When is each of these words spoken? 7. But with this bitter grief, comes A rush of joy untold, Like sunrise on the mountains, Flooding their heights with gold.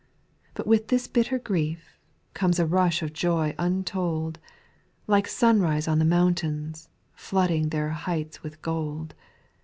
7. 0.53 0.53
But 0.55 0.65
with 0.65 0.87
this 0.87 1.05
bitter 1.07 1.37
grief, 1.37 1.99
comes 2.33 2.57
A 2.57 2.65
rush 2.65 3.03
of 3.03 3.13
joy 3.13 3.53
untold, 3.59 4.39
Like 5.05 5.27
sunrise 5.27 5.87
on 5.87 5.99
the 5.99 6.05
mountains, 6.05 6.89
Flooding 7.13 7.69
their 7.69 7.89
heights 7.89 8.41
with 8.41 8.63
gold. 8.63 9.13